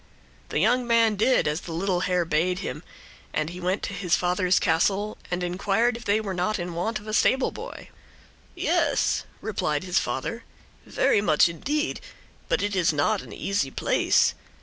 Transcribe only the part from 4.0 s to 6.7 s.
father's castle and inquired if they were not